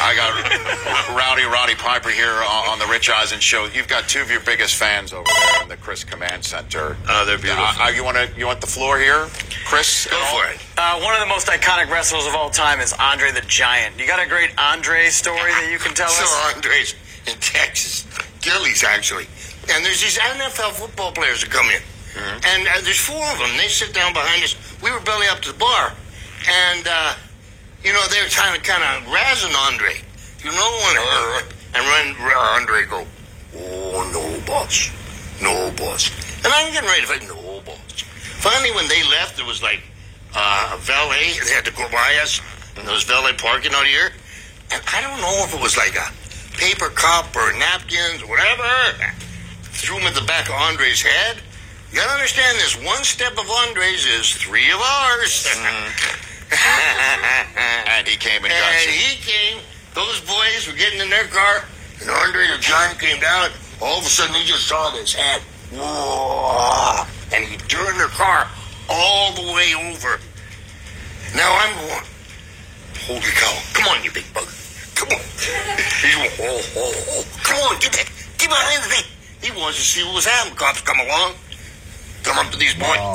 I 0.00 0.14
got 0.16 1.16
Rowdy 1.16 1.44
Roddy 1.44 1.74
Piper 1.74 2.08
here 2.10 2.32
on 2.32 2.68
on 2.68 2.78
the 2.78 2.86
Rich 2.86 3.10
Eisen 3.10 3.40
Show. 3.40 3.66
You've 3.66 3.88
got 3.88 4.08
two 4.08 4.20
of 4.20 4.30
your 4.30 4.40
biggest 4.40 4.74
fans 4.76 5.12
over 5.12 5.24
there 5.26 5.62
in 5.62 5.68
the 5.68 5.76
Chris 5.76 6.04
Command 6.04 6.44
Center. 6.44 6.96
Oh, 7.08 7.24
they're 7.26 7.38
beautiful. 7.38 7.64
Uh, 7.64 7.88
you 7.88 8.04
want 8.04 8.16
to 8.16 8.28
you 8.38 8.46
want 8.46 8.60
the 8.60 8.66
floor 8.66 8.98
here, 8.98 9.26
Chris? 9.66 10.06
Go 10.10 10.16
for 10.32 10.46
it. 10.50 10.60
Uh, 10.76 11.00
one 11.00 11.14
of 11.14 11.20
the 11.20 11.26
most 11.26 11.46
iconic 11.48 11.90
wrestlers 11.90 12.26
of 12.26 12.34
all 12.34 12.50
time 12.50 12.80
is 12.80 12.92
Andre 12.94 13.30
the 13.32 13.42
Giant. 13.42 13.98
You 13.98 14.06
got 14.06 14.24
a 14.24 14.28
great 14.28 14.50
Andre 14.58 15.08
story 15.08 15.50
that 15.50 15.68
you 15.70 15.78
can 15.78 15.94
tell 15.94 16.08
So 16.08 16.22
us? 16.24 16.54
Andres 16.54 16.94
in 17.28 17.38
Texas, 17.40 18.06
Gilley's 18.40 18.82
actually, 18.84 19.26
and 19.70 19.84
there's 19.84 20.02
these 20.02 20.18
NFL 20.18 20.72
football 20.72 21.12
players 21.12 21.42
that 21.42 21.50
come 21.50 21.66
in, 21.70 21.82
and 22.44 22.66
uh, 22.66 22.80
there's 22.82 22.98
four 22.98 23.24
of 23.32 23.38
them. 23.38 23.56
They 23.56 23.68
sit 23.68 23.94
down 23.94 24.12
behind 24.12 24.42
us. 24.42 24.56
We 24.82 24.90
were 24.90 25.00
belly 25.00 25.26
up 25.28 25.40
to 25.40 25.52
the 25.52 25.58
bar, 25.58 25.92
and 26.48 26.86
uh, 26.88 27.14
you 27.84 27.92
know 27.92 28.02
they 28.10 28.22
were 28.22 28.28
trying 28.28 28.58
to 28.58 28.62
kind 28.64 28.82
of 28.82 29.12
razzing 29.12 29.54
Andre. 29.68 30.00
You 30.42 30.50
know 30.50 30.70
when 30.84 30.96
uh, 30.96 31.42
and 31.74 32.16
when 32.16 32.32
Andre 32.32 32.86
go, 32.86 33.06
oh 33.56 34.10
no 34.12 34.46
boss, 34.46 34.90
no 35.42 35.70
boss, 35.76 36.10
and 36.44 36.52
I'm 36.52 36.72
getting 36.72 36.88
ready 36.88 37.02
to 37.02 37.06
fight 37.06 37.22
no 37.28 37.60
boss. 37.60 37.78
Finally, 38.38 38.70
when 38.72 38.88
they 38.88 39.02
left, 39.10 39.36
there 39.36 39.46
was 39.46 39.62
like 39.62 39.82
uh, 40.34 40.74
a 40.74 40.78
valet. 40.78 41.34
They 41.44 41.52
had 41.52 41.64
to 41.64 41.72
go 41.72 41.88
by 41.90 42.18
us. 42.22 42.40
And 42.76 42.86
there 42.86 42.94
was 42.94 43.02
valet 43.02 43.32
parking 43.34 43.72
out 43.74 43.86
here. 43.86 44.12
And 44.70 44.82
I 44.94 45.00
don't 45.02 45.20
know 45.20 45.44
if 45.44 45.54
it 45.54 45.60
was 45.60 45.76
like 45.76 45.96
a 45.96 46.06
paper 46.58 46.90
cup 46.90 47.34
or 47.36 47.52
napkins 47.56 48.26
whatever. 48.26 48.66
Threw 49.62 49.96
them 49.98 50.06
at 50.08 50.14
the 50.14 50.26
back 50.26 50.48
of 50.48 50.54
Andre's 50.54 51.00
head. 51.00 51.38
You 51.90 51.98
gotta 51.98 52.12
understand 52.12 52.58
this. 52.58 52.76
One 52.84 53.02
step 53.04 53.32
of 53.32 53.48
Andre's 53.48 54.04
is 54.04 54.34
three 54.34 54.70
of 54.70 54.80
ours. 54.80 55.46
Mm-hmm. 55.48 56.24
And 57.88 58.06
he 58.06 58.16
came 58.16 58.44
and 58.44 58.52
got 58.52 58.72
and 58.72 58.86
you. 58.86 58.92
he 58.92 59.16
came. 59.16 59.58
Those 59.94 60.20
boys 60.20 60.66
were 60.66 60.78
getting 60.78 61.00
in 61.00 61.10
their 61.10 61.26
car, 61.26 61.64
and 62.00 62.08
Andre 62.08 62.46
the 62.46 62.58
Giant 62.58 62.98
came 63.00 63.20
down. 63.20 63.50
All 63.82 63.98
of 63.98 64.06
a 64.06 64.08
sudden, 64.08 64.34
he 64.34 64.44
just 64.44 64.66
saw 64.66 64.90
this 64.90 65.12
head. 65.12 65.42
Whoa! 65.72 67.04
And 67.34 67.44
he 67.44 67.56
turned 67.56 67.98
their 67.98 68.08
car 68.08 68.48
all 68.88 69.32
the 69.32 69.52
way 69.52 69.74
over. 69.74 70.20
Now 71.34 71.58
I'm 71.60 71.74
going, 71.76 72.04
holy 73.00 73.20
cow. 73.20 73.62
Come 73.74 73.88
on, 73.88 74.04
you 74.04 74.12
big 74.12 74.32
bug. 74.32 74.48
Come 74.98 75.14
on. 75.14 75.22
Going, 76.02 76.30
oh, 76.42 76.58
oh, 76.74 76.92
oh. 77.14 77.24
Come 77.46 77.58
on, 77.70 77.78
get 77.78 77.92
that. 77.94 78.10
Get 78.34 78.50
behind 78.50 78.82
the 78.82 78.90
thing. 78.90 79.06
He 79.40 79.50
wants 79.54 79.78
to 79.78 79.84
see 79.84 80.02
what 80.02 80.14
was 80.16 80.26
happening. 80.26 80.58
Cops 80.58 80.80
come 80.82 80.98
along. 80.98 81.34
Come 82.24 82.36
up 82.38 82.50
to 82.50 82.58
these 82.58 82.74
boys. 82.74 82.98
Wow. 82.98 83.14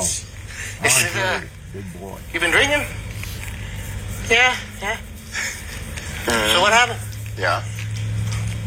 They 0.80 0.88
said, 0.88 1.12
uh, 1.12 2.00
boy. 2.00 2.18
you 2.32 2.40
been 2.40 2.50
drinking? 2.50 2.88
Yeah, 4.30 4.56
yeah. 4.80 4.96
So 6.24 6.60
what 6.64 6.72
happened? 6.72 7.00
Yeah. 7.36 7.62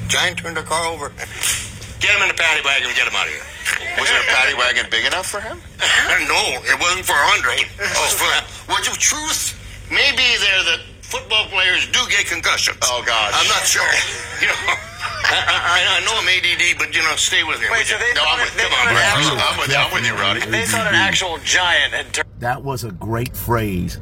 Giant 0.08 0.38
turned 0.38 0.58
the 0.58 0.62
car 0.62 0.86
over. 0.86 1.10
Get 2.00 2.14
him 2.14 2.22
in 2.22 2.30
the 2.30 2.38
paddy 2.38 2.62
wagon 2.62 2.88
and 2.88 2.96
get 2.96 3.08
him 3.10 3.18
out 3.18 3.26
of 3.26 3.34
here. 3.34 3.42
Was 3.98 4.08
there 4.08 4.22
a 4.22 4.30
paddy 4.30 4.54
wagon 4.54 4.86
big 4.92 5.06
enough 5.06 5.26
for 5.26 5.42
him? 5.42 5.58
no, 6.30 6.42
it 6.62 6.78
wasn't 6.80 7.06
for 7.06 7.18
Andre. 7.34 7.66
It 7.66 7.98
was 7.98 8.14
for, 8.14 8.30
well, 8.70 8.78
the 8.78 8.94
truth, 8.94 9.58
maybe 9.90 10.22
they're 10.22 10.78
the 10.78 10.97
football 11.08 11.46
players 11.48 11.88
do 11.92 12.00
get 12.10 12.26
concussions. 12.28 12.78
Oh, 12.84 13.04
God, 13.06 13.32
I'm 13.34 13.48
not 13.48 13.64
sure. 13.66 13.84
You 14.40 14.46
know, 14.46 14.54
I, 14.54 15.34
I, 15.34 15.98
I 15.98 16.06
know 16.06 16.14
I'm 16.14 16.28
ADD, 16.30 16.78
but, 16.78 16.96
you 16.96 17.02
know, 17.02 17.16
stay 17.16 17.44
with 17.44 17.60
me. 17.60 17.66
Wait, 17.72 17.88
so 17.88 17.98
they 17.98 18.14
No, 18.14 18.22
thought, 18.22 18.38
I'm 18.38 18.46
with, 18.46 18.56
they 18.56 18.62
come 18.62 18.72
thought 18.72 18.86
on, 18.86 18.90
an 18.90 18.96
Rick. 18.96 19.06
actual, 19.06 19.38
I'm 19.42 19.58
with, 19.58 19.76
I'm 19.76 19.92
with 19.92 20.06
you, 20.06 20.14
Roddy. 20.14 20.40
they 20.52 20.66
thought 20.68 20.86
an 20.88 20.94
actual 20.96 21.38
giant 21.44 21.94
had 21.94 22.14
turned. 22.14 22.28
That 22.38 22.64
was 22.64 22.84
a 22.84 22.92
great 22.92 23.36
phrase 23.36 24.00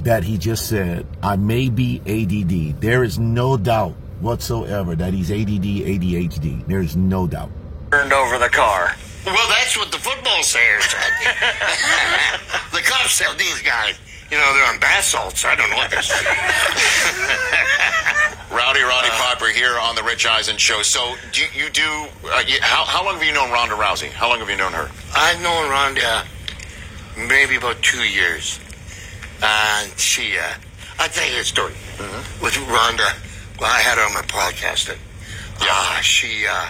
that 0.00 0.24
he 0.24 0.38
just 0.38 0.68
said. 0.68 1.06
I 1.22 1.36
may 1.36 1.68
be 1.68 2.00
ADD. 2.04 2.80
There 2.80 3.04
is 3.04 3.16
no 3.20 3.56
doubt 3.56 3.92
whatsoever 4.20 4.96
that 4.96 5.14
he's 5.14 5.30
ADD, 5.30 5.62
ADHD. 5.86 6.66
There 6.66 6.80
is 6.82 6.96
no 6.96 7.28
doubt. 7.28 7.50
turned 7.92 8.12
over 8.12 8.38
the 8.38 8.48
car. 8.48 8.96
Well, 9.24 9.48
that's 9.50 9.78
what 9.78 9.92
the 9.92 9.98
football 9.98 10.42
sayers 10.42 10.84
said. 10.84 11.12
the 12.72 12.80
cops 12.82 13.12
said 13.12 13.38
these 13.38 13.62
guys, 13.62 13.94
you 14.30 14.38
know, 14.38 14.54
they're 14.54 14.72
on 14.72 14.78
bath 14.78 15.04
salts. 15.04 15.44
I 15.44 15.54
don't 15.56 15.70
know 15.70 15.76
what 15.76 15.90
this 15.90 16.10
Rowdy 18.50 18.82
Roddy 18.82 19.08
Piper 19.10 19.48
here 19.48 19.78
on 19.78 19.94
the 19.94 20.02
Rich 20.02 20.26
Eisen 20.26 20.56
Show. 20.56 20.82
So 20.82 21.14
do 21.32 21.42
you, 21.42 21.64
you 21.64 21.70
do? 21.70 22.06
Uh, 22.24 22.42
you, 22.46 22.58
how, 22.60 22.84
how 22.84 23.04
long 23.04 23.14
have 23.14 23.24
you 23.24 23.32
known 23.32 23.50
Ronda 23.50 23.74
Rousey? 23.76 24.10
How 24.10 24.28
long 24.28 24.40
have 24.40 24.50
you 24.50 24.56
known 24.56 24.72
her? 24.72 24.90
I've 25.14 25.40
known 25.42 25.70
Ronda 25.70 26.24
maybe 27.28 27.56
about 27.56 27.80
two 27.82 28.02
years. 28.02 28.58
and 29.42 29.92
she, 29.98 30.36
uh, 30.38 30.54
I'll 30.98 31.08
tell 31.08 31.30
you 31.32 31.40
a 31.40 31.44
story. 31.44 31.74
With 32.42 32.56
Ronda, 32.68 33.06
well, 33.60 33.70
I 33.70 33.80
had 33.80 33.98
her 33.98 34.04
on 34.04 34.14
my 34.14 34.22
podcast, 34.22 34.90
and 34.90 34.98
uh, 35.60 36.00
she, 36.00 36.46
uh, 36.46 36.66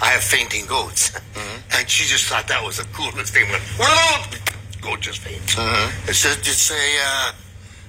I 0.00 0.06
have 0.06 0.22
fainting 0.22 0.66
goats. 0.66 1.12
And 1.74 1.88
she 1.88 2.04
just 2.06 2.26
thought 2.26 2.48
that 2.48 2.62
was 2.64 2.78
the 2.78 2.84
coolest 2.92 3.34
thing. 3.34 3.48
Went, 3.50 3.62
"Whoa!" 4.82 4.90
Goat 4.90 5.00
just 5.00 5.18
faints. 5.20 5.54
It 6.08 6.14
says 6.14 6.36
it's 6.38 6.70
a 6.70 6.74
uh, 7.06 7.32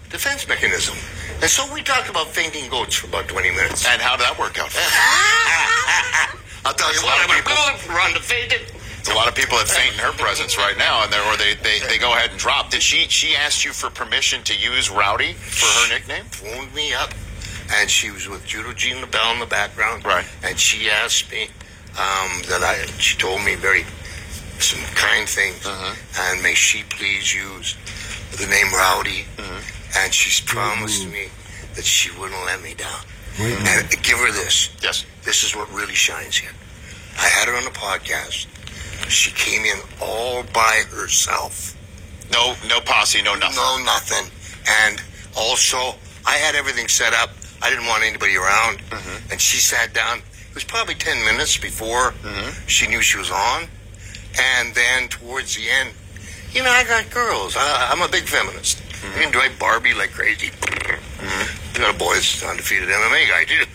defense 0.10 0.48
mechanism. 0.48 0.96
And 1.42 1.50
so 1.50 1.72
we 1.74 1.82
talked 1.82 2.10
about 2.10 2.28
fainting 2.28 2.70
goats 2.70 2.96
for 2.96 3.08
about 3.08 3.28
20 3.28 3.50
minutes. 3.52 3.86
And 3.88 4.02
how 4.02 4.16
did 4.16 4.26
that 4.26 4.38
work 4.40 4.58
out? 4.60 4.70
for 4.72 4.80
you? 4.80 6.40
I'll 6.66 6.74
tell 6.74 6.94
you 6.94 7.00
a 7.02 7.04
what, 7.04 7.30
people- 7.30 7.94
Ronda 7.96 8.20
fainted. 8.22 8.62
There's 9.04 9.10
a 9.18 9.20
lot 9.20 9.28
of 9.28 9.36
people 9.36 9.58
that 9.58 9.68
faint 9.68 9.94
in 9.96 10.00
her 10.00 10.14
presence 10.14 10.58
right 10.58 10.78
now, 10.78 11.04
and 11.04 11.12
they 11.12 11.20
or 11.20 11.36
they, 11.36 11.56
they, 11.56 11.80
they 11.90 11.98
go 11.98 12.14
ahead 12.14 12.30
and 12.30 12.40
drop. 12.40 12.70
Did 12.70 12.82
she 12.82 13.00
she 13.10 13.36
asked 13.36 13.66
you 13.66 13.74
for 13.74 13.90
permission 13.90 14.42
to 14.44 14.56
use 14.56 14.90
Rowdy 14.90 15.34
for 15.34 15.66
her 15.66 15.90
nickname? 15.94 16.24
phoned 16.32 16.74
me 16.74 16.94
up, 16.94 17.12
and 17.76 17.90
she 17.90 18.12
was 18.12 18.30
with 18.30 18.46
Judo 18.46 18.72
Gene 18.72 19.04
LeBell 19.04 19.34
in 19.34 19.40
the 19.42 19.46
background. 19.46 20.06
Right. 20.06 20.26
And 20.42 20.58
she 20.58 20.90
asked 20.90 21.30
me 21.32 21.50
um, 22.00 22.44
that 22.48 22.64
I. 22.64 22.86
She 22.98 23.18
told 23.18 23.44
me 23.44 23.56
very 23.56 23.84
some 24.64 24.84
kind 24.96 25.28
things, 25.28 25.66
uh-huh. 25.66 26.32
and 26.32 26.42
may 26.42 26.54
she 26.54 26.84
please 26.90 27.34
use 27.36 27.76
the 28.38 28.48
name 28.48 28.72
Rowdy. 28.74 29.26
Uh-huh. 29.38 30.04
And 30.04 30.14
she's 30.14 30.42
promised 30.42 31.08
me 31.08 31.28
that 31.76 31.86
she 31.86 32.10
wouldn't 32.18 32.46
let 32.46 32.62
me 32.64 32.74
down. 32.74 33.02
And 33.40 33.90
give 34.04 34.18
her 34.18 34.32
this. 34.32 34.70
Yes. 34.82 35.06
This 35.24 35.44
is 35.44 35.56
what 35.56 35.72
really 35.72 35.96
shines 35.96 36.38
here. 36.38 36.52
I 37.18 37.28
had 37.28 37.48
her 37.48 37.56
on 37.56 37.64
the 37.64 37.72
podcast. 37.72 38.48
She 39.10 39.32
came 39.32 39.66
in 39.66 39.80
all 40.02 40.44
by 40.54 40.84
herself. 40.90 41.76
No 42.32 42.56
no 42.68 42.80
posse, 42.82 43.22
no 43.22 43.36
nothing. 43.36 43.56
No, 43.56 43.84
nothing. 43.84 44.32
And 44.86 45.02
also, 45.36 45.96
I 46.26 46.36
had 46.38 46.56
everything 46.56 46.88
set 46.88 47.14
up. 47.14 47.30
I 47.62 47.70
didn't 47.70 47.86
want 47.86 48.04
anybody 48.04 48.36
around. 48.36 48.80
Mm-hmm. 48.90 49.32
And 49.32 49.42
she 49.42 49.58
sat 49.58 49.94
down. 49.94 50.20
It 50.20 50.56
was 50.56 50.64
probably 50.64 50.96
10 50.96 51.24
minutes 51.26 51.58
before 51.58 52.12
mm-hmm. 52.12 52.68
she 52.68 52.88
knew 52.88 53.02
she 53.02 53.18
was 53.18 53.32
on. 53.32 53.68
And 54.40 54.74
then 54.74 55.08
towards 55.10 55.56
the 55.56 55.70
end, 55.70 55.92
you 56.54 56.64
know, 56.64 56.70
I 56.70 56.84
got 56.84 57.10
girls. 57.10 57.56
I, 57.58 57.90
I'm 57.92 58.02
a 58.02 58.10
big 58.12 58.24
feminist. 58.24 58.78
Mm-hmm. 58.78 59.20
I 59.20 59.24
enjoy 59.24 59.60
Barbie 59.60 59.94
like 59.94 60.12
crazy. 60.12 60.52
I 61.20 61.78
got 61.78 61.96
a 61.96 61.98
boy's 61.98 62.44
undefeated 62.44 62.90
MMA 62.90 63.30
guy, 63.30 63.44
too. 63.46 63.66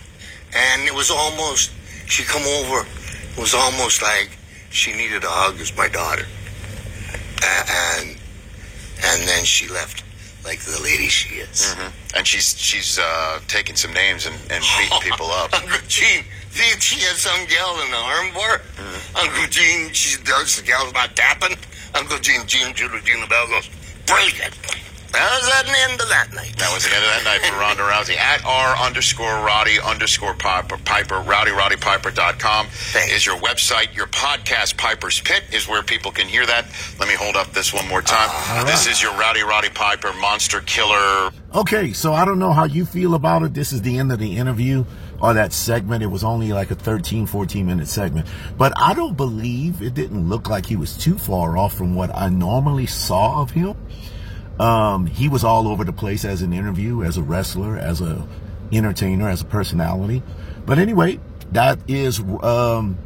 And 0.54 0.82
it 0.86 0.94
was 0.94 1.10
almost, 1.10 1.70
she 2.06 2.22
come 2.24 2.42
over, 2.42 2.86
it 3.32 3.38
was 3.38 3.54
almost 3.54 4.02
like 4.02 4.38
she 4.70 4.92
needed 4.92 5.24
a 5.24 5.28
hug 5.28 5.60
as 5.60 5.76
my 5.76 5.88
daughter. 5.88 6.26
And 7.42 8.16
and 9.04 9.28
then 9.28 9.44
she 9.44 9.68
left 9.68 10.02
like 10.44 10.60
the 10.60 10.80
lady 10.82 11.08
she 11.08 11.36
is. 11.36 11.74
Mm-hmm. 11.74 12.16
And 12.16 12.26
she's 12.26 12.58
she's 12.58 12.98
uh, 12.98 13.40
taking 13.48 13.76
some 13.76 13.92
names 13.92 14.26
and, 14.26 14.34
and 14.50 14.64
beating 14.78 14.98
people 15.00 15.30
up. 15.30 15.52
Gene, 15.86 16.24
see, 16.50 16.81
she 16.81 17.00
had 17.00 17.17
some 17.17 17.47
gal 17.47 17.75
in 17.83 17.90
the 17.90 17.97
armbar. 17.97 18.61
Uncle 19.17 19.47
Gene, 19.49 19.93
she 19.93 20.23
does, 20.23 20.57
the 20.57 20.62
gal's 20.62 20.93
not 20.93 21.14
tapping. 21.17 21.57
Uncle 21.95 22.19
Gene, 22.19 22.47
Gene, 22.47 22.75
Judah, 22.75 22.99
the 23.00 23.26
bell 23.28 23.47
goes, 23.49 23.69
break 24.07 24.38
it. 24.40 24.55
That 25.12 25.40
was 25.40 25.49
the 25.64 25.90
end 25.90 26.00
of 26.00 26.09
that 26.09 26.33
night. 26.35 26.55
That 26.59 26.73
was 26.75 26.85
the 26.85 26.95
end 26.95 27.02
of 27.02 27.11
that 27.11 27.25
night 27.25 27.40
for 27.40 27.57
Ronda 27.59 27.83
Rousey. 27.83 28.17
At 28.17 28.45
R 28.45 28.76
underscore 28.76 29.40
Roddy 29.40 29.81
underscore 29.81 30.35
Piper, 30.35 30.76
Piper 30.85 31.17
RowdyRoddyPiper.com 31.17 32.67
Thanks. 32.67 33.12
is 33.12 33.25
your 33.25 33.37
website. 33.38 33.97
Your 33.97 34.07
podcast, 34.09 34.76
Piper's 34.76 35.21
Pit, 35.21 35.45
is 35.50 35.67
where 35.67 35.83
people 35.83 36.11
can 36.12 36.28
hear 36.28 36.45
that. 36.45 36.67
Let 37.00 37.09
me 37.09 37.14
hold 37.14 37.37
up 37.37 37.52
this 37.52 37.73
one 37.73 37.88
more 37.88 38.02
time. 38.02 38.28
This 38.67 38.87
is 38.87 39.02
your 39.02 39.12
Rowdy 39.12 39.43
Roddy 39.43 39.71
Piper 39.71 40.12
Monster 40.21 40.61
Killer. 40.61 41.31
Okay, 41.55 41.93
so 41.95 42.12
I 42.12 42.26
don't 42.26 42.38
know 42.38 42.52
how 42.52 42.64
you 42.64 42.85
feel 42.85 43.14
about 43.14 43.43
it. 43.43 43.55
This 43.55 43.73
is 43.73 43.80
the 43.80 43.99
end 43.99 44.13
of 44.13 44.19
the 44.19 44.37
interview 44.37 44.84
or 45.21 45.35
that 45.35 45.52
segment. 45.52 46.02
It 46.02 46.09
was 46.09 46.25
only 46.25 46.52
like 46.52 46.71
a 46.71 46.75
13, 46.75 47.26
14 47.26 47.67
minute 47.67 47.89
segment. 47.89 48.26
But 48.57 48.73
I 48.76 48.95
don't 48.95 49.17
believe 49.17 49.83
it 49.83 49.95
didn't 49.95 50.28
look 50.28 50.49
like 50.49 50.67
he 50.67 50.76
was 50.76 50.97
too 50.97 51.19
far 51.19 51.57
off 51.57 51.75
from 51.75 51.95
what 51.95 52.15
I 52.15 52.28
normally 52.28 52.87
saw 52.87 53.43
of 53.43 53.50
him. 53.50 53.76
Um, 54.61 55.07
he 55.07 55.28
was 55.28 55.45
all 55.45 55.69
over 55.69 55.85
the 55.85 55.93
place 55.93 56.25
as 56.25 56.43
an 56.43 56.52
interview, 56.52 57.02
as 57.04 57.17
a 57.17 57.23
wrestler, 57.23 57.76
as 57.76 58.00
a 58.00 58.26
entertainer, 58.73 59.28
as 59.28 59.43
a 59.43 59.45
personality. 59.45 60.23
But 60.67 60.78
anyway, 60.78 61.21
that 61.52 61.78
is 61.89 62.21
um, 62.21 62.99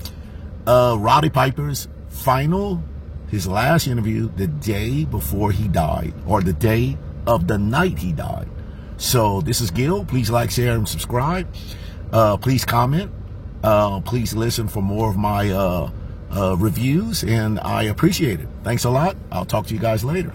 uh, 0.66 0.96
Roddy 0.98 1.30
Piper's 1.30 1.88
final, 2.08 2.82
his 3.28 3.46
last 3.46 3.86
interview 3.86 4.30
the 4.34 4.46
day 4.46 5.04
before 5.04 5.52
he 5.52 5.68
died, 5.68 6.14
or 6.26 6.40
the 6.40 6.52
day 6.52 6.96
of 7.26 7.46
the 7.46 7.58
night 7.58 7.98
he 7.98 8.12
died. 8.12 8.48
So 8.96 9.40
this 9.40 9.60
is 9.60 9.70
Gil. 9.70 10.04
Please 10.04 10.30
like, 10.30 10.50
share, 10.50 10.74
and 10.74 10.88
subscribe. 10.88 11.52
Uh, 12.12 12.36
please 12.36 12.64
comment. 12.64 13.10
Uh, 13.62 14.00
please 14.00 14.34
listen 14.34 14.68
for 14.68 14.82
more 14.82 15.08
of 15.08 15.16
my 15.16 15.50
uh, 15.50 15.90
uh, 16.34 16.56
reviews, 16.56 17.22
and 17.24 17.60
I 17.60 17.84
appreciate 17.84 18.40
it. 18.40 18.48
Thanks 18.64 18.84
a 18.84 18.90
lot. 18.90 19.16
I'll 19.30 19.44
talk 19.44 19.66
to 19.68 19.74
you 19.74 19.80
guys 19.80 20.04
later. 20.04 20.34